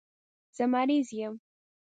[0.55, 1.33] زه مریض یم